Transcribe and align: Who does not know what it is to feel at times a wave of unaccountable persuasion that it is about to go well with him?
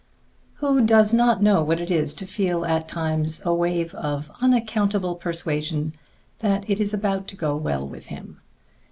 Who 0.55 0.83
does 0.83 1.13
not 1.13 1.43
know 1.43 1.61
what 1.63 1.79
it 1.79 1.91
is 1.91 2.15
to 2.15 2.25
feel 2.25 2.65
at 2.65 2.87
times 2.87 3.39
a 3.45 3.53
wave 3.53 3.93
of 3.93 4.31
unaccountable 4.41 5.13
persuasion 5.13 5.93
that 6.39 6.67
it 6.67 6.79
is 6.79 6.91
about 6.91 7.27
to 7.27 7.35
go 7.35 7.55
well 7.55 7.87
with 7.87 8.07
him? 8.07 8.41